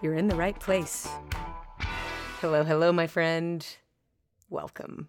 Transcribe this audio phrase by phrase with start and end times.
[0.00, 1.08] you're in the right place.
[2.40, 3.66] Hello, hello, my friend.
[4.50, 5.08] Welcome.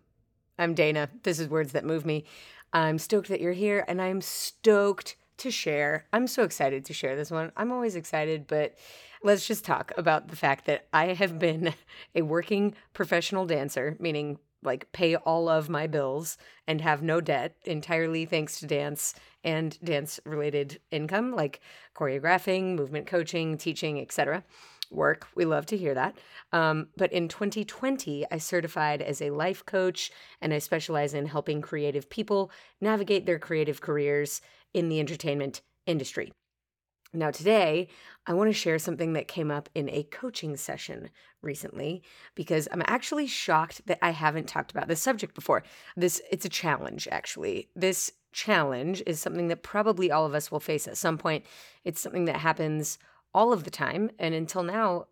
[0.57, 1.09] I'm Dana.
[1.23, 2.25] This is Words That Move Me.
[2.73, 6.05] I'm stoked that you're here, and I'm stoked to share.
[6.11, 7.51] I'm so excited to share this one.
[7.55, 8.75] I'm always excited, but
[9.23, 11.73] let's just talk about the fact that I have been
[12.15, 17.55] a working professional dancer, meaning like pay all of my bills and have no debt
[17.65, 21.61] entirely thanks to dance and dance related income like
[21.95, 24.43] choreographing movement coaching teaching etc
[24.89, 26.17] work we love to hear that.
[26.53, 31.61] Um, but in 2020 i certified as a life coach and i specialize in helping
[31.61, 34.41] creative people navigate their creative careers
[34.73, 36.31] in the entertainment industry
[37.13, 37.87] now, today,
[38.25, 41.09] I want to share something that came up in a coaching session
[41.41, 42.03] recently
[42.35, 45.63] because I'm actually shocked that I haven't talked about this subject before.
[45.95, 47.69] This it's a challenge actually.
[47.75, 51.45] This challenge is something that probably all of us will face at some point.
[51.85, 52.97] It's something that happens
[53.33, 55.05] all of the time and until now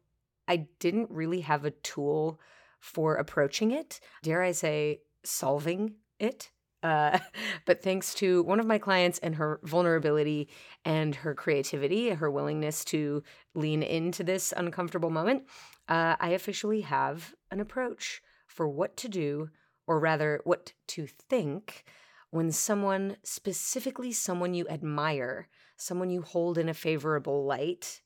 [0.47, 2.39] I didn't really have a tool
[2.79, 3.99] for approaching it.
[4.21, 6.51] Dare I say solving it?
[6.85, 7.17] Uh,
[7.65, 10.47] but thanks to one of my clients and her vulnerability
[10.85, 13.23] and her creativity, her willingness to
[13.55, 15.43] lean into this uncomfortable moment,
[15.89, 19.49] uh, I officially have an approach for what to do,
[19.87, 21.85] or rather, what to think
[22.29, 25.47] when someone, specifically someone you admire,
[25.77, 28.01] someone you hold in a favorable light,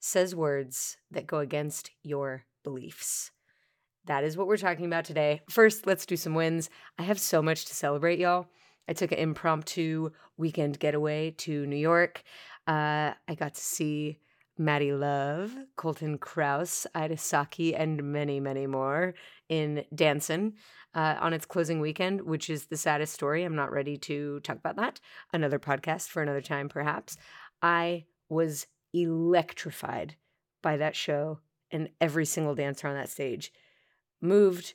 [0.00, 3.32] says words that go against your beliefs.
[4.06, 5.42] That is what we're talking about today.
[5.48, 6.68] First, let's do some wins.
[6.98, 8.46] I have so much to celebrate, y'all.
[8.88, 12.22] I took an impromptu weekend getaway to New York.
[12.66, 14.18] Uh, I got to see
[14.58, 19.14] Maddie Love, Kolton Krouse, Ida Saki, and many, many more
[19.48, 20.54] in Dancin'
[20.94, 23.42] uh, on its closing weekend, which is the saddest story.
[23.42, 25.00] I'm not ready to talk about that.
[25.32, 27.16] Another podcast for another time, perhaps.
[27.62, 30.16] I was electrified
[30.62, 33.52] by that show and every single dancer on that stage
[34.24, 34.74] moved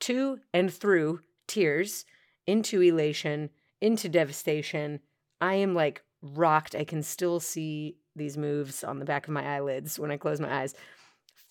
[0.00, 2.04] to and through tears
[2.46, 5.00] into elation, into devastation.
[5.40, 6.74] I am like rocked.
[6.74, 10.40] I can still see these moves on the back of my eyelids when I close
[10.40, 10.74] my eyes.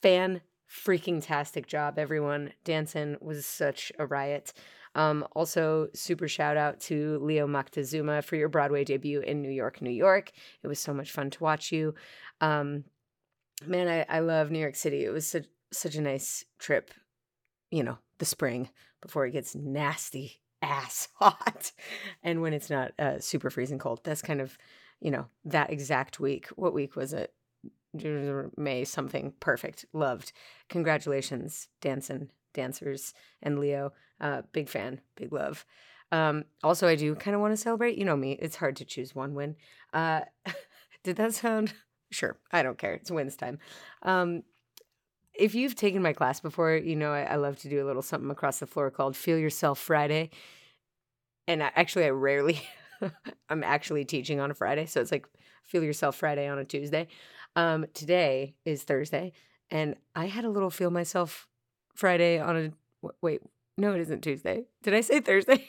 [0.01, 2.53] Fan freaking tastic job, everyone.
[2.63, 4.53] Dancin' was such a riot.
[4.95, 9.81] Um, also, super shout out to Leo Moctezuma for your Broadway debut in New York,
[9.81, 10.31] New York.
[10.63, 11.95] It was so much fun to watch you.
[12.41, 12.83] Um,
[13.65, 15.05] man, I, I love New York City.
[15.05, 16.91] It was such such a nice trip
[17.71, 18.69] you know, the spring
[19.01, 21.71] before it gets nasty ass hot
[22.23, 24.01] and when it's not uh, super freezing cold.
[24.03, 24.57] That's kind of,
[24.99, 26.47] you know, that exact week.
[26.55, 27.33] What week was it?
[28.55, 29.85] May something perfect.
[29.93, 30.31] Loved.
[30.69, 33.93] Congratulations, Dancin' dancers and Leo.
[34.19, 35.65] Uh, big fan, big love.
[36.11, 37.97] Um, also, I do kind of want to celebrate.
[37.97, 39.55] You know me; it's hard to choose one win.
[39.93, 40.21] Uh,
[41.03, 41.73] did that sound?
[42.11, 42.93] Sure, I don't care.
[42.93, 43.59] It's wins time.
[44.03, 44.43] Um,
[45.39, 48.01] if you've taken my class before, you know I, I, love to do a little
[48.01, 50.29] something across the floor called Feel Yourself Friday.
[51.47, 52.61] And I, actually, I rarely,
[53.49, 54.85] I'm actually teaching on a Friday.
[54.85, 55.27] So it's like
[55.63, 57.07] Feel Yourself Friday on a Tuesday.
[57.55, 59.31] Um, today is Thursday.
[59.71, 61.47] And I had a little Feel Myself
[61.95, 62.73] Friday on
[63.03, 63.41] a, wait,
[63.77, 64.65] no, it isn't Tuesday.
[64.83, 65.65] Did I say Thursday?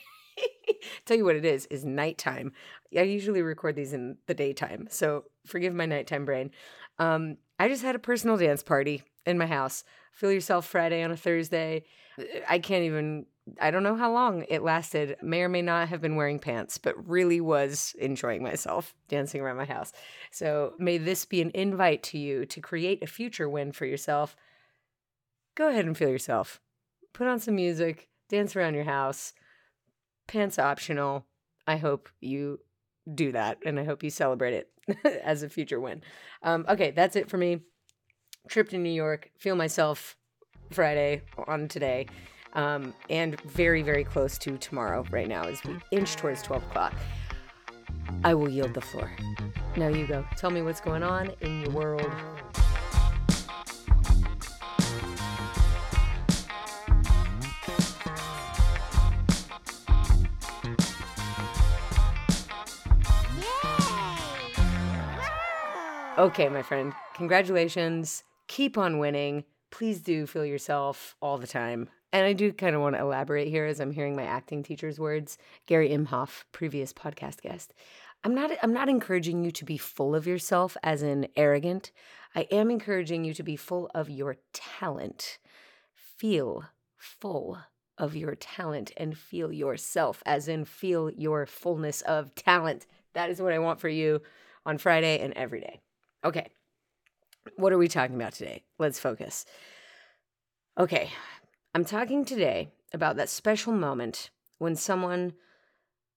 [1.04, 2.52] Tell you what it is, is nighttime.
[2.96, 4.88] I usually record these in the daytime.
[4.90, 6.50] So forgive my nighttime brain.
[6.98, 9.84] Um, I just had a personal dance party in my house.
[10.14, 11.84] Feel yourself Friday on a Thursday.
[12.48, 13.26] I can't even,
[13.60, 15.18] I don't know how long it lasted.
[15.20, 19.58] May or may not have been wearing pants, but really was enjoying myself dancing around
[19.58, 19.92] my house.
[20.30, 24.34] So may this be an invite to you to create a future win for yourself.
[25.54, 26.62] Go ahead and feel yourself.
[27.12, 29.34] Put on some music, dance around your house.
[30.26, 31.26] Pants optional.
[31.66, 32.60] I hope you
[33.14, 34.70] do that and I hope you celebrate it
[35.24, 36.02] as a future win.
[36.42, 37.60] Um, okay, that's it for me
[38.48, 40.16] trip to New York, feel myself
[40.70, 42.06] Friday on today,
[42.54, 46.94] um, and very, very close to tomorrow right now as we inch towards 12 o'clock.
[48.24, 49.10] I will yield the floor.
[49.76, 50.24] Now you go.
[50.36, 52.10] Tell me what's going on in your world.
[66.20, 66.92] Okay, my friend.
[67.14, 69.42] Congratulations keep on winning.
[69.70, 71.88] Please do feel yourself all the time.
[72.12, 75.00] And I do kind of want to elaborate here as I'm hearing my acting teacher's
[75.00, 75.38] words.
[75.64, 77.72] Gary Imhoff, previous podcast guest.
[78.22, 81.90] I'm not I'm not encouraging you to be full of yourself as in arrogant.
[82.34, 85.38] I am encouraging you to be full of your talent.
[85.94, 86.66] Feel
[86.98, 87.56] full
[87.96, 92.86] of your talent and feel yourself as in feel your fullness of talent.
[93.14, 94.20] That is what I want for you
[94.66, 95.80] on Friday and every day.
[96.24, 96.48] Okay.
[97.56, 98.64] What are we talking about today?
[98.78, 99.46] Let's focus.
[100.78, 101.10] Okay.
[101.74, 105.34] I'm talking today about that special moment when someone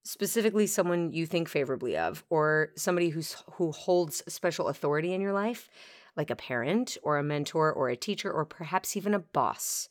[0.04, 5.32] specifically someone you think favorably of or somebody who's who holds special authority in your
[5.32, 5.70] life
[6.18, 9.88] like a parent or a mentor or a teacher or perhaps even a boss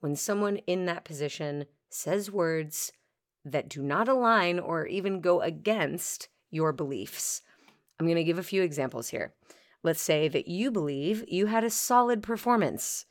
[0.00, 2.92] when someone in that position says words
[3.44, 7.42] that do not align or even go against your beliefs
[7.98, 9.34] i'm going to give a few examples here
[9.82, 13.06] let's say that you believe you had a solid performance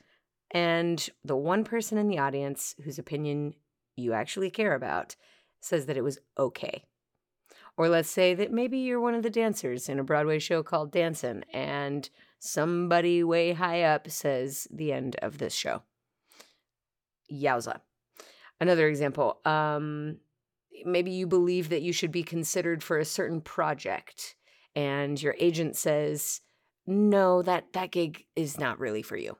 [0.54, 3.56] and the one person in the audience whose opinion
[3.96, 5.16] you actually care about
[5.60, 6.84] says that it was okay.
[7.76, 10.92] Or let's say that maybe you're one of the dancers in a Broadway show called
[10.92, 12.08] Dancin', and
[12.38, 15.82] somebody way high up says the end of this show.
[17.32, 17.80] Yowza.
[18.62, 19.40] Another example.
[19.44, 20.18] Um,
[20.86, 24.36] maybe you believe that you should be considered for a certain project,
[24.76, 26.42] and your agent says,
[26.86, 29.38] "No, that that gig is not really for you."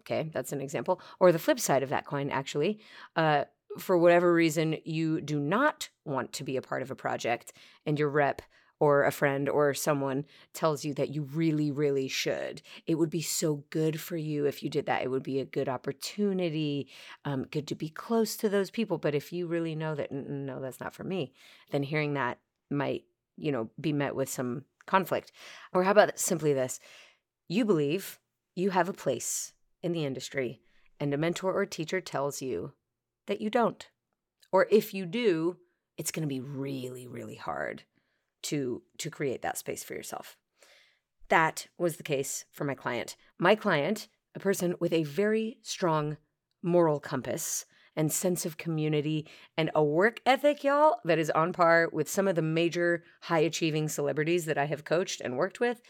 [0.00, 1.00] Okay, that's an example.
[1.20, 2.80] Or the flip side of that coin, actually.
[3.14, 3.44] Uh,
[3.78, 7.52] for whatever reason you do not want to be a part of a project
[7.86, 8.42] and your rep
[8.82, 12.60] or a friend or someone tells you that you really, really should.
[12.84, 15.02] It would be so good for you if you did that.
[15.02, 16.88] It would be a good opportunity,
[17.24, 18.98] um, good to be close to those people.
[18.98, 21.32] But if you really know that, no, that's not for me,
[21.70, 22.40] then hearing that
[22.70, 23.04] might,
[23.42, 25.32] you know, be met with some conflict.
[25.72, 26.80] Or how about simply this?
[27.48, 28.18] You believe
[28.54, 29.52] you have a place
[29.82, 30.60] in the industry,
[31.00, 32.72] and a mentor or teacher tells you
[33.26, 33.88] that you don't.
[34.52, 35.56] Or if you do,
[35.96, 37.82] it's going to be really, really hard
[38.42, 40.36] to to create that space for yourself.
[41.28, 43.16] That was the case for my client.
[43.38, 46.16] My client, a person with a very strong
[46.62, 47.64] moral compass
[47.96, 52.28] and sense of community and a work ethic, y'all, that is on par with some
[52.28, 55.82] of the major high achieving celebrities that I have coached and worked with.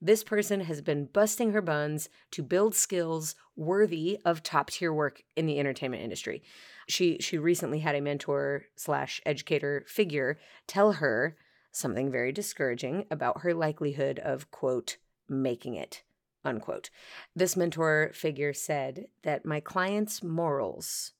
[0.00, 5.22] This person has been busting her buns to build skills worthy of top tier work
[5.36, 6.42] in the entertainment industry.
[6.88, 11.36] She she recently had a mentor slash educator figure tell her
[11.70, 14.96] something very discouraging about her likelihood of quote
[15.28, 16.02] making it
[16.44, 16.90] unquote.
[17.34, 21.12] This mentor figure said that my client's morals,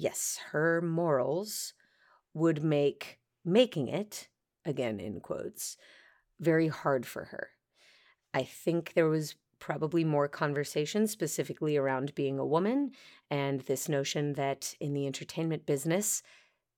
[0.00, 1.74] yes, her morals
[2.32, 4.28] would make making it,
[4.64, 5.76] again in quotes,
[6.38, 7.50] very hard for her.
[8.32, 12.92] I think there was probably more conversation specifically around being a woman
[13.30, 16.22] and this notion that in the entertainment business,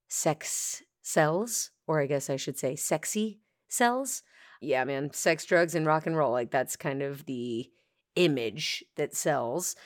[0.09, 3.39] sex sells, or I guess I should say sexy
[3.69, 4.23] sells.
[4.61, 6.33] Yeah, man, sex, drugs, and rock and roll.
[6.33, 7.71] Like that's kind of the
[8.17, 9.77] image that sells.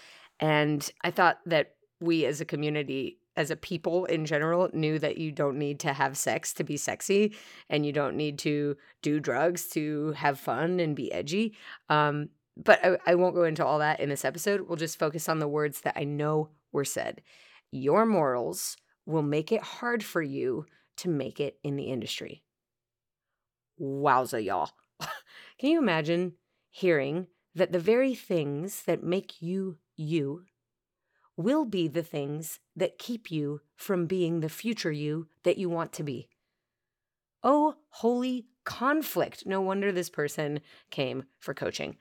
[0.40, 5.18] And I thought that we as a community as a people in general knew that
[5.18, 7.36] you don't need to have sex to be sexy
[7.68, 11.54] and you don't need to do drugs to have fun and be edgy.
[11.88, 14.62] Um, but I, I won't go into all that in this episode.
[14.62, 17.22] We'll just focus on the words that I know were said.
[17.70, 20.66] Your morals will make it hard for you
[20.98, 22.42] to make it in the industry.
[23.80, 24.70] Wowza, y'all.
[25.58, 26.32] Can you imagine
[26.70, 30.44] hearing that the very things that make you you
[31.36, 35.92] will be the things that keep you from being the future you that you want
[35.92, 36.28] to be.
[37.42, 39.46] Oh, holy conflict.
[39.46, 41.96] No wonder this person came for coaching.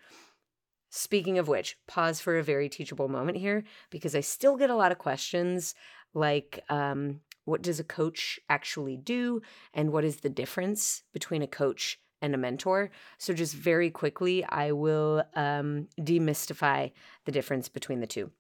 [0.90, 4.76] Speaking of which, pause for a very teachable moment here because I still get a
[4.76, 5.76] lot of questions
[6.14, 9.42] like, um, what does a coach actually do?
[9.74, 12.92] And what is the difference between a coach and a mentor?
[13.18, 16.92] So, just very quickly, I will um, demystify
[17.26, 18.32] the difference between the two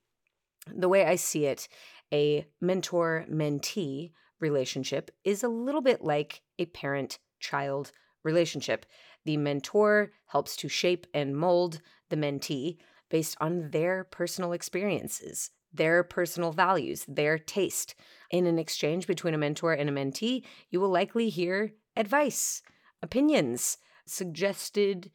[0.73, 1.67] the way I see it,
[2.13, 7.91] a mentor mentee relationship is a little bit like a parent child
[8.23, 8.85] relationship.
[9.25, 12.77] The mentor helps to shape and mold the mentee
[13.09, 17.95] based on their personal experiences, their personal values, their taste.
[18.31, 22.61] In an exchange between a mentor and a mentee, you will likely hear advice,
[23.01, 25.11] opinions, suggested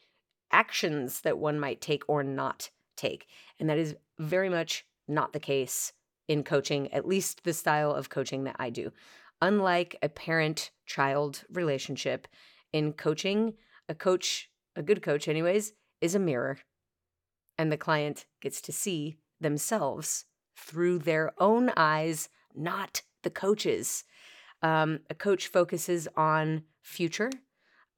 [0.52, 3.26] actions that one might take or not take.
[3.58, 5.92] And that is very much not the case
[6.28, 8.92] in coaching, at least the style of coaching that I do.
[9.42, 12.28] Unlike a parent child relationship,
[12.72, 13.54] in coaching,
[13.88, 16.58] a coach, a good coach, anyways, is a mirror.
[17.60, 20.24] and the client gets to see themselves
[20.56, 24.04] through their own eyes, not the coach's.
[24.62, 27.30] Um, a coach focuses on future.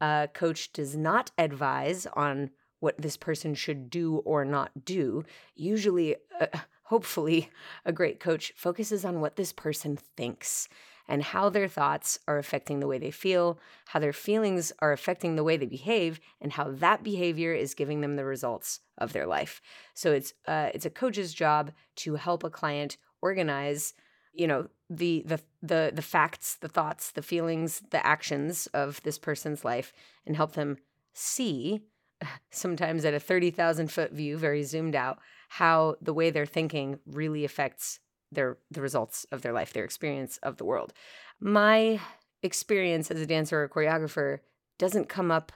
[0.00, 2.50] A coach does not advise on
[2.80, 5.24] what this person should do or not do.
[5.54, 6.46] Usually, uh,
[6.92, 7.48] hopefully,
[7.86, 10.68] a great coach focuses on what this person thinks
[11.08, 15.34] and how their thoughts are affecting the way they feel, how their feelings are affecting
[15.34, 19.26] the way they behave, and how that behavior is giving them the results of their
[19.26, 19.62] life.
[19.94, 23.94] So it's uh, it's a coach's job to help a client organize,
[24.34, 29.18] you know, the the the the facts, the thoughts, the feelings, the actions of this
[29.18, 29.94] person's life,
[30.26, 30.76] and help them
[31.14, 31.80] see
[32.50, 35.18] sometimes at a 30,000 foot view, very zoomed out,
[35.56, 40.38] how the way they're thinking really affects their the results of their life, their experience
[40.38, 40.94] of the world.
[41.40, 42.00] My
[42.42, 44.38] experience as a dancer or choreographer
[44.78, 45.52] doesn't come up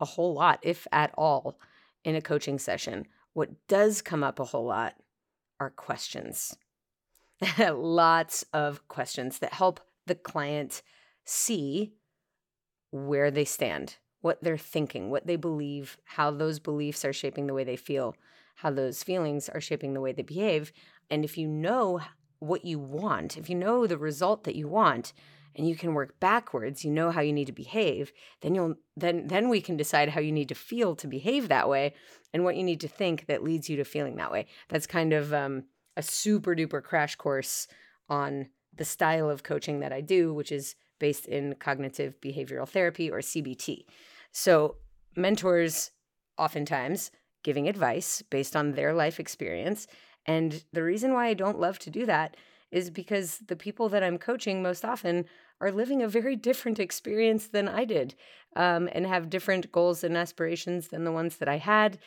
[0.00, 1.60] a whole lot, if at all,
[2.02, 3.06] in a coaching session.
[3.34, 4.94] What does come up a whole lot
[5.60, 6.56] are questions.
[7.58, 10.82] Lots of questions that help the client
[11.24, 11.92] see
[12.90, 17.54] where they stand, what they're thinking, what they believe, how those beliefs are shaping the
[17.54, 18.16] way they feel,
[18.56, 20.72] how those feelings are shaping the way they behave.
[21.10, 22.00] And if you know
[22.38, 25.12] what you want, if you know the result that you want,
[25.56, 29.26] and you can work backwards, you know how you need to behave, then you'll then
[29.26, 31.94] then we can decide how you need to feel to behave that way
[32.32, 34.46] and what you need to think that leads you to feeling that way.
[34.68, 35.64] That's kind of um,
[35.96, 37.66] a super duper crash course
[38.08, 43.10] on the style of coaching that I do, which is based in cognitive behavioral therapy
[43.10, 43.84] or CBT.
[44.32, 44.76] So,
[45.16, 45.92] mentors
[46.36, 47.10] oftentimes
[47.46, 49.86] giving advice based on their life experience
[50.26, 52.36] and the reason why I don't love to do that
[52.72, 55.24] is because the people that I'm coaching most often
[55.60, 58.14] are living a very different experience than I did
[58.56, 61.98] um, and have different goals and aspirations than the ones that I had.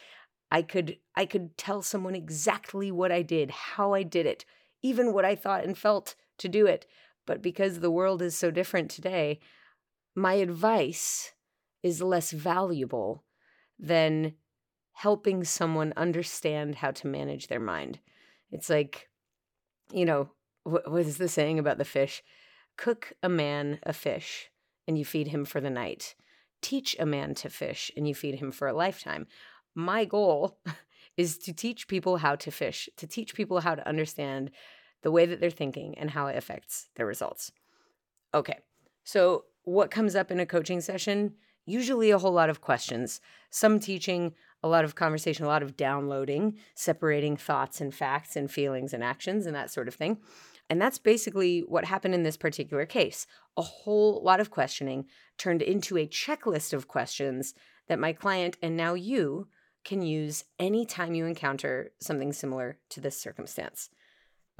[0.51, 4.43] I could I could tell someone exactly what I did, how I did it,
[4.81, 6.85] even what I thought and felt to do it.
[7.25, 9.39] But because the world is so different today,
[10.15, 11.31] my advice
[11.83, 13.23] is less valuable
[13.79, 14.33] than
[14.99, 17.97] helping someone understand how to manage their mind.
[18.51, 19.07] It's like,
[19.93, 20.29] you know,
[20.63, 22.21] what, is the saying about the fish?
[22.75, 24.49] Cook a man a fish
[24.89, 26.15] and you feed him for the night.
[26.61, 29.25] Teach a man to fish and you feed him for a lifetime.
[29.73, 30.59] My goal
[31.15, 34.51] is to teach people how to fish, to teach people how to understand
[35.01, 37.53] the way that they're thinking and how it affects their results.
[38.33, 38.59] Okay,
[39.05, 41.35] so what comes up in a coaching session?
[41.65, 45.77] Usually a whole lot of questions, some teaching, a lot of conversation, a lot of
[45.77, 50.17] downloading, separating thoughts and facts and feelings and actions and that sort of thing.
[50.69, 53.25] And that's basically what happened in this particular case.
[53.57, 55.05] A whole lot of questioning
[55.37, 57.53] turned into a checklist of questions
[57.87, 59.47] that my client and now you
[59.83, 63.89] can use anytime you encounter something similar to this circumstance.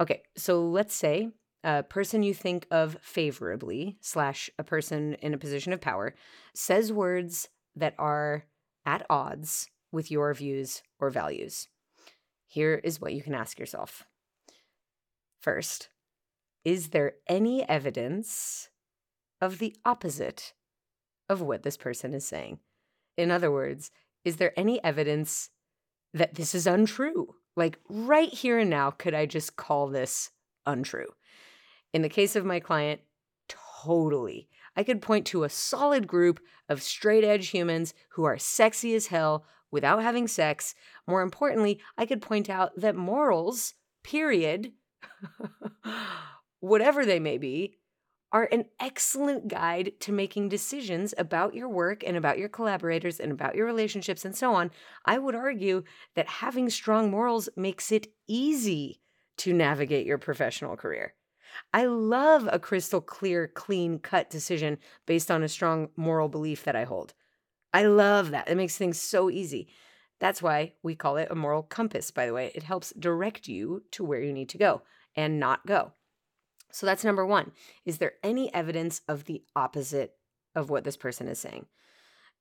[0.00, 1.28] Okay, so let's say
[1.62, 6.14] a person you think of favorably, slash a person in a position of power,
[6.54, 8.46] says words that are
[8.86, 11.68] at odds with your views or values.
[12.46, 14.04] Here is what you can ask yourself.
[15.40, 15.88] First,
[16.64, 18.68] is there any evidence
[19.40, 20.52] of the opposite
[21.28, 22.58] of what this person is saying?
[23.16, 23.90] In other words,
[24.24, 25.50] is there any evidence
[26.12, 27.34] that this is untrue?
[27.56, 30.30] Like right here and now, could I just call this
[30.66, 31.08] untrue?
[31.92, 33.00] In the case of my client,
[33.48, 34.48] totally.
[34.76, 39.08] I could point to a solid group of straight edge humans who are sexy as
[39.08, 40.74] hell, without having sex.
[41.06, 44.72] More importantly, I could point out that morals, period,
[46.60, 47.76] whatever they may be,
[48.32, 53.32] are an excellent guide to making decisions about your work and about your collaborators and
[53.32, 54.70] about your relationships and so on.
[55.04, 55.82] I would argue
[56.14, 59.00] that having strong morals makes it easy
[59.38, 61.14] to navigate your professional career.
[61.72, 66.76] I love a crystal clear, clean cut decision based on a strong moral belief that
[66.76, 67.14] I hold.
[67.72, 68.48] I love that.
[68.48, 69.68] It makes things so easy.
[70.18, 72.52] That's why we call it a moral compass, by the way.
[72.54, 74.82] It helps direct you to where you need to go
[75.16, 75.92] and not go.
[76.72, 77.52] So that's number one.
[77.84, 80.14] Is there any evidence of the opposite
[80.54, 81.66] of what this person is saying?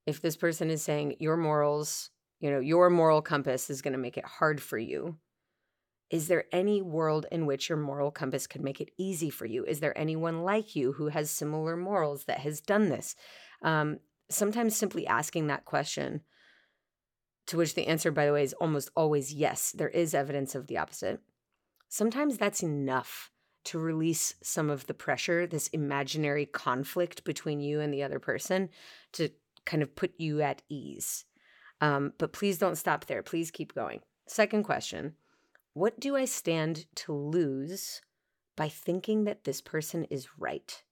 [0.05, 2.09] If this person is saying your morals,
[2.39, 5.17] you know, your moral compass is going to make it hard for you,
[6.09, 9.63] is there any world in which your moral compass could make it easy for you?
[9.65, 13.15] Is there anyone like you who has similar morals that has done this?
[13.62, 16.21] Um, sometimes simply asking that question,
[17.48, 20.67] to which the answer, by the way, is almost always yes, there is evidence of
[20.67, 21.19] the opposite.
[21.88, 23.31] Sometimes that's enough
[23.65, 28.69] to release some of the pressure, this imaginary conflict between you and the other person,
[29.13, 29.29] to
[29.65, 31.25] kind of put you at ease.
[31.81, 33.24] Um, but please don't stop there.
[33.24, 34.01] Please keep going.
[34.27, 35.15] Second question
[35.74, 38.01] What do I stand to lose
[38.55, 40.83] by thinking that this person is right?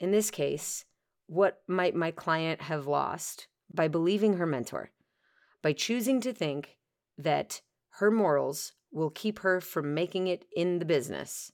[0.00, 0.84] In this case,
[1.32, 4.90] what might my client have lost by believing her mentor,
[5.62, 6.76] by choosing to think
[7.16, 7.62] that
[7.92, 11.50] her morals will keep her from making it in the business?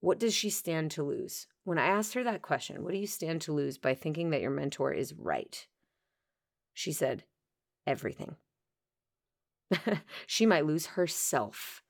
[0.00, 1.46] What does she stand to lose?
[1.62, 4.40] When I asked her that question, what do you stand to lose by thinking that
[4.40, 5.64] your mentor is right?
[6.74, 7.22] She said,
[7.86, 8.34] everything.
[10.26, 11.84] she might lose herself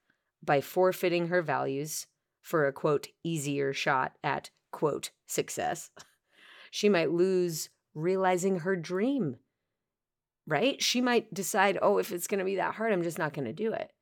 [0.45, 2.07] by forfeiting her values
[2.43, 5.91] for a quote, easier shot at quote, success.
[6.71, 9.37] She might lose realizing her dream,
[10.47, 10.83] right?
[10.83, 13.47] She might decide, oh, if it's going to be that hard, I'm just not going
[13.47, 13.93] to do it.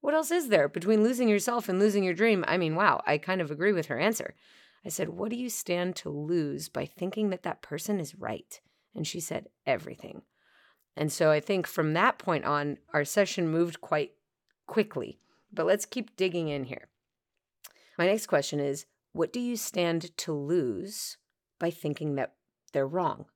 [0.00, 2.44] What else is there between losing yourself and losing your dream?
[2.46, 4.34] I mean, wow, I kind of agree with her answer.
[4.84, 8.60] I said, What do you stand to lose by thinking that that person is right?
[8.94, 10.22] And she said, Everything.
[10.96, 14.12] And so I think from that point on, our session moved quite
[14.66, 15.18] quickly.
[15.52, 16.88] But let's keep digging in here.
[17.96, 21.16] My next question is What do you stand to lose
[21.58, 22.34] by thinking that
[22.72, 23.26] they're wrong?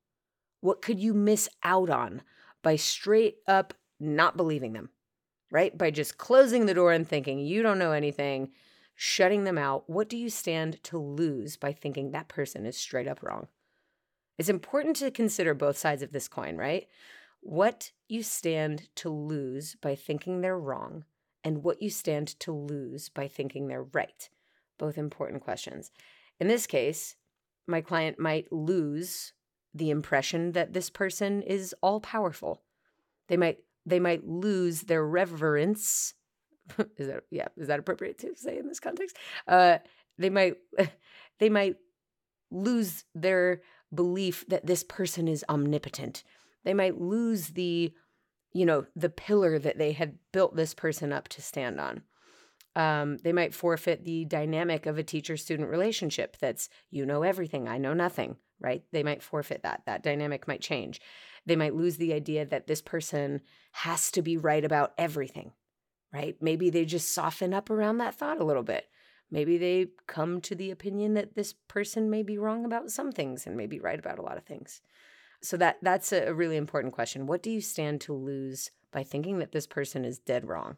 [0.61, 2.23] What could you miss out on
[2.63, 4.91] by straight up not believing them,
[5.51, 5.77] right?
[5.77, 8.51] By just closing the door and thinking you don't know anything,
[8.95, 9.89] shutting them out.
[9.89, 13.47] What do you stand to lose by thinking that person is straight up wrong?
[14.39, 16.87] It's important to consider both sides of this coin, right?
[17.41, 21.05] What you stand to lose by thinking they're wrong
[21.45, 24.29] and what you stand to lose by thinking they're right.
[24.79, 25.91] Both important questions.
[26.41, 27.17] In this case,
[27.69, 29.33] my client might lose
[29.75, 32.63] the impression that this person is all powerful.
[33.29, 36.15] They might they might lose their reverence.
[36.97, 39.17] is that yeah, is that appropriate to say in this context?
[39.47, 39.79] Uh
[40.19, 40.55] they might
[41.39, 41.77] they might
[42.51, 43.61] lose their
[43.95, 46.25] belief that this person is omnipotent.
[46.65, 47.93] They might lose the
[48.55, 52.03] you know, the pillar that they had built this person up to stand on.
[52.79, 57.67] Um, they might forfeit the dynamic of a teacher student relationship that's you know everything,
[57.67, 58.85] I know nothing, right?
[58.93, 59.83] They might forfeit that.
[59.87, 61.01] That dynamic might change.
[61.45, 63.41] They might lose the idea that this person
[63.73, 65.51] has to be right about everything,
[66.13, 66.37] right?
[66.41, 68.87] Maybe they just soften up around that thought a little bit.
[69.29, 73.45] Maybe they come to the opinion that this person may be wrong about some things
[73.45, 74.83] and may be right about a lot of things.
[75.43, 77.27] So that that's a really important question.
[77.27, 80.77] What do you stand to lose by thinking that this person is dead wrong?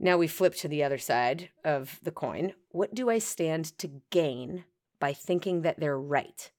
[0.00, 2.52] Now we flip to the other side of the coin.
[2.70, 4.64] What do I stand to gain
[5.00, 6.50] by thinking that they're right?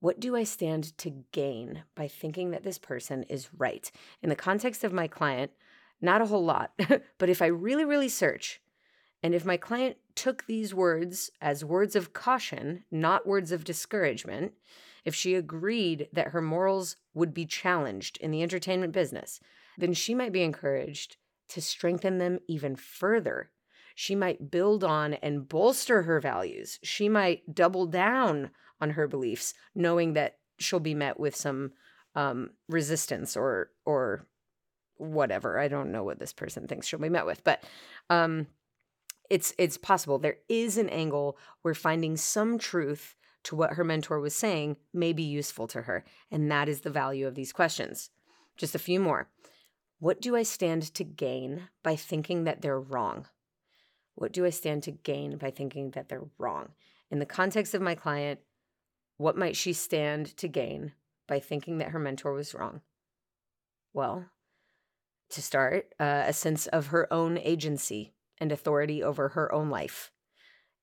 [0.00, 3.90] What do I stand to gain by thinking that this person is right?
[4.22, 5.52] In the context of my client,
[6.02, 6.72] not a whole lot,
[7.18, 8.60] but if I really, really search,
[9.22, 14.52] and if my client took these words as words of caution, not words of discouragement,
[15.04, 19.40] if she agreed that her morals would be challenged in the entertainment business,
[19.78, 21.16] then she might be encouraged
[21.52, 23.50] to strengthen them even further.
[23.94, 26.78] She might build on and bolster her values.
[26.82, 31.72] She might double down on her beliefs, knowing that she'll be met with some
[32.14, 34.26] um, resistance or or
[34.96, 35.58] whatever.
[35.58, 37.64] I don't know what this person thinks she'll be met with, but
[38.08, 38.46] um,
[39.28, 44.20] it's it's possible there is an angle where finding some truth to what her mentor
[44.20, 48.10] was saying may be useful to her, and that is the value of these questions.
[48.56, 49.28] Just a few more.
[50.02, 53.26] What do I stand to gain by thinking that they're wrong?
[54.16, 56.70] What do I stand to gain by thinking that they're wrong?
[57.12, 58.40] In the context of my client,
[59.16, 60.90] what might she stand to gain
[61.28, 62.80] by thinking that her mentor was wrong?
[63.92, 64.24] Well,
[65.30, 70.10] to start, uh, a sense of her own agency and authority over her own life,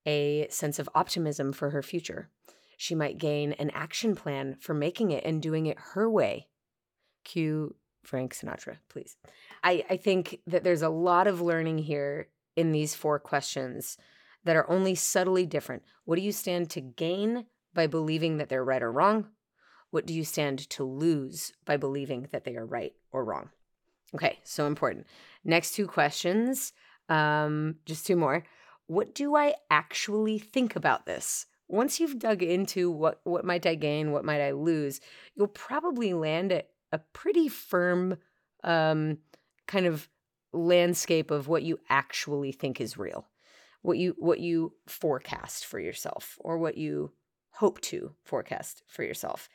[0.06, 2.30] a sense of optimism for her future.
[2.78, 6.48] She might gain an action plan for making it and doing it her way.
[7.26, 9.18] Cue Frank Sinatra, please.
[9.64, 13.98] I, I think that there's a lot of learning here in these four questions
[14.44, 15.84] that are only subtly different.
[16.06, 19.28] What do you stand to gain by believing that they're right or wrong?
[19.92, 23.50] What do you stand to lose by believing that they are right or wrong?
[24.16, 25.08] Okay, so important.
[25.44, 26.74] Next two questions,
[27.10, 28.44] um, just two more.
[28.88, 31.46] What do I actually think about this?
[31.68, 35.00] Once you've dug into what what might I gain, what might I lose,
[35.36, 38.18] you'll probably land at a pretty firm
[38.64, 39.18] um,
[39.68, 40.10] kind of
[40.54, 43.28] landscape of what you actually think is real,
[43.82, 47.12] what you what you forecast for yourself, or what you
[47.52, 49.50] hope to forecast for yourself.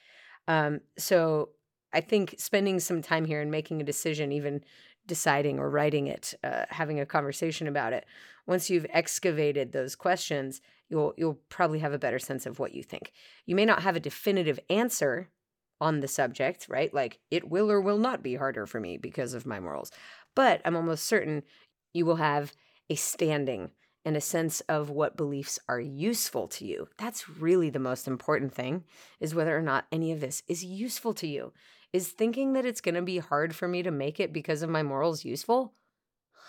[0.46, 1.50] Um, so
[1.92, 4.62] I think spending some time here and making a decision, even
[5.06, 8.04] deciding or writing it, uh, having a conversation about it,
[8.46, 12.82] once you've excavated those questions, you'll you'll probably have a better sense of what you
[12.82, 13.12] think.
[13.46, 15.30] You may not have a definitive answer
[15.80, 16.92] on the subject, right?
[16.92, 19.90] Like it will or will not be harder for me because of my morals.
[20.34, 21.42] But I'm almost certain
[21.92, 22.52] you will have
[22.90, 23.70] a standing
[24.04, 26.88] and a sense of what beliefs are useful to you.
[26.98, 28.84] That's really the most important thing
[29.20, 31.52] is whether or not any of this is useful to you.
[31.92, 34.68] Is thinking that it's going to be hard for me to make it because of
[34.68, 35.74] my morals useful?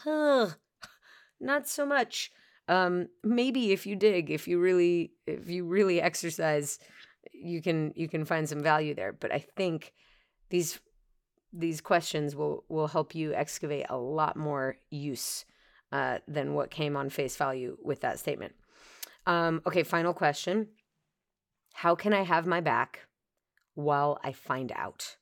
[0.03, 0.49] Huh.
[1.39, 2.31] Not so much.
[2.67, 6.79] Um maybe if you dig, if you really if you really exercise,
[7.33, 9.93] you can you can find some value there, but I think
[10.49, 10.79] these
[11.51, 15.45] these questions will will help you excavate a lot more use
[15.91, 18.53] uh, than what came on face value with that statement.
[19.25, 20.69] Um, okay, final question.
[21.73, 23.07] How can I have my back
[23.73, 25.17] while I find out?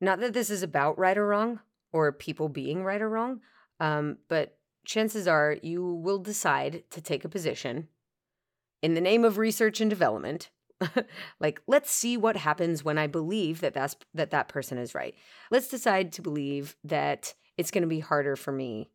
[0.00, 1.60] Not that this is about right or wrong
[1.92, 3.40] or people being right or wrong,
[3.80, 7.88] um, but chances are you will decide to take a position
[8.82, 10.50] in the name of research and development
[11.40, 15.14] like let's see what happens when i believe that that's that that person is right
[15.50, 18.88] let's decide to believe that it's going to be harder for me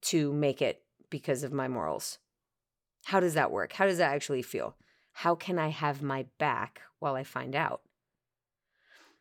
[0.00, 2.18] to make it because of my morals.
[3.06, 3.72] How does that work?
[3.72, 4.76] How does that actually feel?
[5.12, 7.82] How can I have my back while I find out?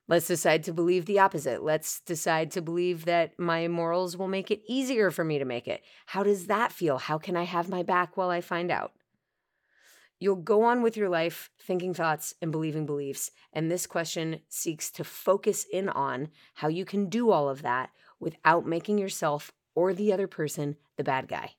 [0.07, 1.63] Let's decide to believe the opposite.
[1.63, 5.67] Let's decide to believe that my morals will make it easier for me to make
[5.67, 5.81] it.
[6.05, 6.97] How does that feel?
[6.97, 8.93] How can I have my back while I find out?
[10.19, 13.31] You'll go on with your life thinking thoughts and believing beliefs.
[13.53, 17.91] And this question seeks to focus in on how you can do all of that
[18.19, 21.51] without making yourself or the other person the bad guy.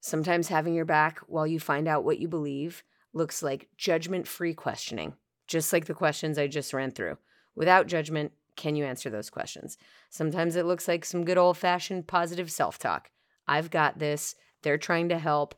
[0.00, 4.54] Sometimes having your back while you find out what you believe looks like judgment free
[4.54, 5.14] questioning,
[5.46, 7.18] just like the questions I just ran through.
[7.54, 9.78] Without judgment, can you answer those questions?
[10.10, 13.10] Sometimes it looks like some good old fashioned positive self talk.
[13.46, 14.34] I've got this.
[14.62, 15.54] They're trying to help.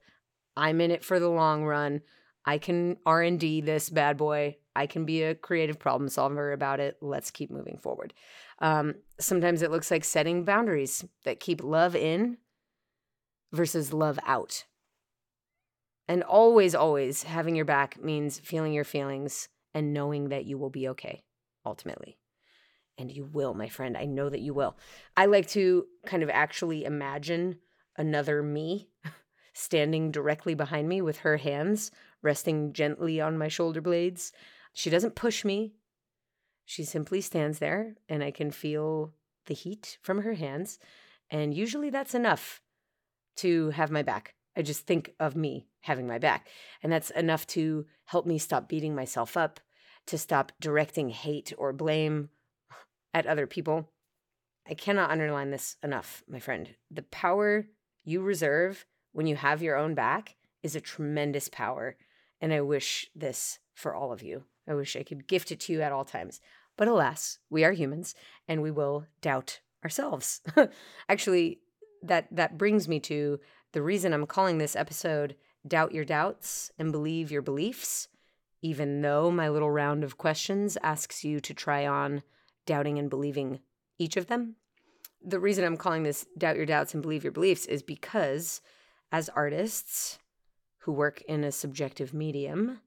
[0.58, 2.02] I'm in it for the long run.
[2.44, 4.56] I can R&D this bad boy.
[4.74, 6.96] I can be a creative problem solver about it.
[7.00, 8.12] Let's keep moving forward.
[8.58, 12.38] Um, sometimes it looks like setting boundaries that keep love in
[13.52, 14.64] versus love out.
[16.08, 20.70] And always, always having your back means feeling your feelings and knowing that you will
[20.70, 21.22] be okay
[21.64, 22.18] ultimately.
[22.96, 23.96] And you will, my friend.
[23.96, 24.76] I know that you will.
[25.16, 27.58] I like to kind of actually imagine
[27.96, 28.88] another me
[29.58, 31.90] standing directly behind me with her hands
[32.22, 34.32] resting gently on my shoulder blades.
[34.72, 35.74] She doesn't push me.
[36.64, 39.14] She simply stands there and I can feel
[39.46, 40.78] the heat from her hands.
[41.30, 42.62] And usually that's enough
[43.36, 44.34] to have my back.
[44.56, 46.48] I just think of me having my back.
[46.82, 49.60] And that's enough to help me stop beating myself up,
[50.06, 52.30] to stop directing hate or blame
[53.14, 53.90] at other people.
[54.68, 56.74] I cannot underline this enough, my friend.
[56.90, 57.66] The power
[58.04, 58.84] you reserve
[59.18, 61.96] when you have your own back is a tremendous power.
[62.40, 64.44] And I wish this for all of you.
[64.68, 66.40] I wish I could gift it to you at all times.
[66.76, 68.14] But alas, we are humans
[68.46, 70.40] and we will doubt ourselves.
[71.09, 71.59] Actually,
[72.00, 73.40] that that brings me to
[73.72, 75.35] the reason I'm calling this episode
[75.66, 78.07] Doubt Your Doubts and Believe Your Beliefs,
[78.62, 82.22] even though my little round of questions asks you to try on
[82.66, 83.59] doubting and believing
[83.98, 84.54] each of them.
[85.20, 88.61] The reason I'm calling this Doubt Your Doubts and Believe Your Beliefs is because
[89.10, 90.18] as artists
[90.78, 92.80] who work in a subjective medium,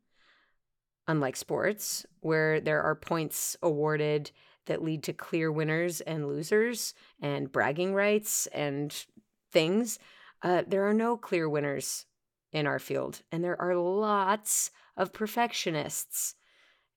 [1.08, 4.32] unlike sports, where there are points awarded
[4.66, 9.06] that lead to clear winners and losers and bragging rights and
[9.52, 10.00] things.
[10.44, 12.06] Uh, there are no clear winners
[12.52, 16.36] in our field, and there are lots of perfectionists.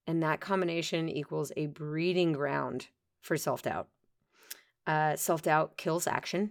[0.06, 2.88] And that combination equals a breeding ground
[3.20, 3.88] for self doubt.
[4.86, 6.50] Uh, self doubt kills action,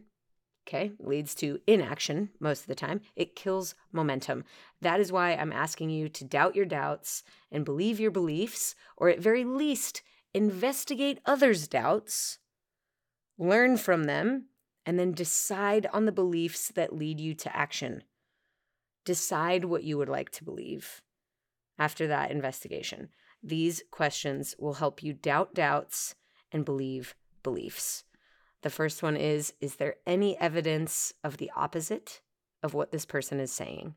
[0.67, 3.01] okay, leads to inaction most of the time.
[3.15, 4.45] It kills momentum.
[4.81, 9.09] That is why I'm asking you to doubt your doubts and believe your beliefs, or
[9.09, 10.01] at very least,
[10.33, 12.39] investigate others' doubts,
[13.37, 14.45] learn from them,
[14.85, 18.03] and then decide on the beliefs that lead you to action.
[19.05, 21.01] Decide what you would like to believe
[21.77, 23.09] after that investigation.
[23.41, 26.15] These questions will help you doubt doubts
[26.51, 28.05] and believe beliefs.
[28.63, 32.21] The first one is Is there any evidence of the opposite
[32.63, 33.95] of what this person is saying?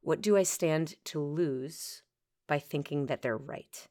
[0.00, 2.02] What do I stand to lose
[2.48, 3.86] by thinking that they're right?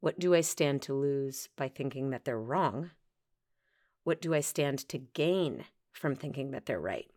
[0.00, 2.90] What do I stand to lose by thinking that they're wrong?
[4.04, 7.10] What do I stand to gain from thinking that they're right?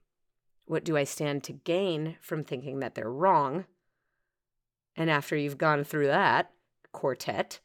[0.65, 3.65] What do I stand to gain from thinking that they're wrong?
[4.95, 6.51] And after you've gone through that
[6.93, 7.59] quartet,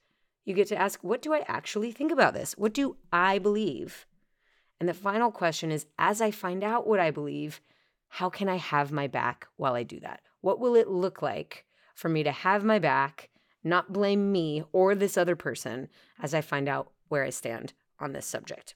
[0.46, 2.54] you get to ask, what do I actually think about this?
[2.56, 4.06] What do I believe?
[4.80, 7.60] And the final question is as I find out what I believe,
[8.08, 10.20] how can I have my back while I do that?
[10.40, 13.28] What will it look like for me to have my back
[13.66, 15.88] not blame me or this other person
[16.22, 18.74] as I find out where I stand on this subject.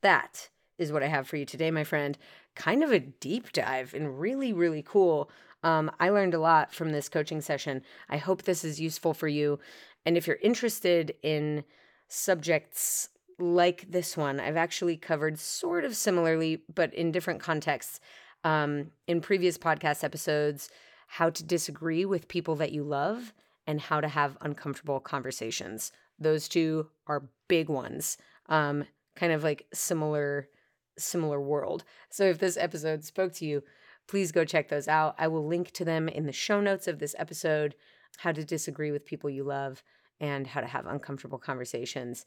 [0.00, 0.48] That
[0.78, 2.16] is what I have for you today, my friend.
[2.54, 5.30] Kind of a deep dive and really, really cool.
[5.62, 7.82] Um, I learned a lot from this coaching session.
[8.08, 9.58] I hope this is useful for you.
[10.06, 11.64] And if you're interested in
[12.08, 18.00] subjects like this one, I've actually covered sort of similarly, but in different contexts
[18.44, 20.68] um, in previous podcast episodes
[21.06, 23.32] how to disagree with people that you love
[23.66, 25.92] and how to have uncomfortable conversations.
[26.18, 28.18] Those two are big ones.
[28.48, 28.84] Um,
[29.16, 30.48] kind of like similar
[30.96, 31.84] similar world.
[32.08, 33.64] So if this episode spoke to you,
[34.06, 35.16] please go check those out.
[35.18, 37.74] I will link to them in the show notes of this episode,
[38.16, 39.82] how to disagree with people you love
[40.20, 42.24] and how to have uncomfortable conversations.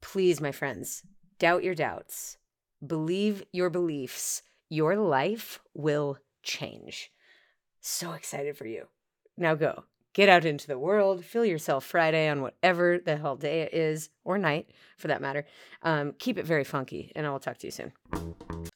[0.00, 1.02] Please, my friends,
[1.38, 2.36] doubt your doubts.
[2.84, 4.42] Believe your beliefs.
[4.68, 7.10] Your life will change.
[7.80, 8.86] So excited for you.
[9.36, 13.62] Now go get out into the world, feel yourself Friday on whatever the hell day
[13.62, 14.68] it is, or night
[14.98, 15.46] for that matter.
[15.82, 17.92] Um, keep it very funky, and I will talk to you soon.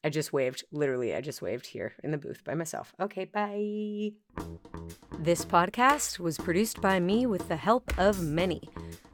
[0.04, 2.94] I just waved, literally, I just waved here in the booth by myself.
[3.00, 4.12] Okay, bye.
[5.18, 8.68] This podcast was produced by me with the help of many.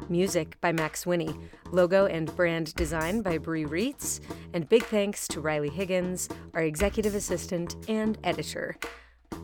[0.08, 1.34] Music by Max Winnie,
[1.70, 4.20] logo and brand design by Brie Reitz,
[4.52, 8.76] and big thanks to Riley Higgins, our executive assistant and editor.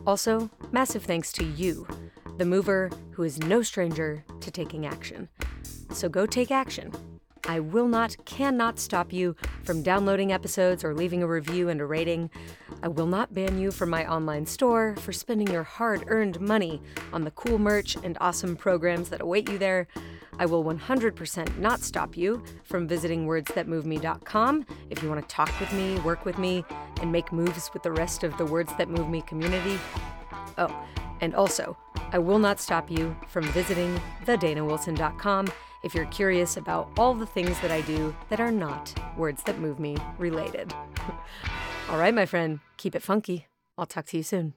[0.05, 1.87] Also, massive thanks to you
[2.37, 5.27] the mover who is no stranger to taking action.
[5.91, 6.93] So go take action.
[7.47, 11.85] I will not, cannot stop you from downloading episodes or leaving a review and a
[11.85, 12.29] rating.
[12.83, 16.81] I will not ban you from my online store for spending your hard earned money
[17.13, 19.87] on the cool merch and awesome programs that await you there.
[20.39, 25.71] I will 100% not stop you from visiting wordsthatmoveme.com if you want to talk with
[25.73, 26.63] me, work with me,
[27.01, 29.77] and make moves with the rest of the Words That Move Me community.
[30.57, 30.73] Oh,
[31.21, 31.77] and also,
[32.11, 35.47] I will not stop you from visiting thedanawilson.com
[35.83, 39.59] if you're curious about all the things that I do that are not words that
[39.59, 40.73] move me related.
[41.89, 43.47] all right, my friend, keep it funky.
[43.77, 44.53] I'll talk to you soon.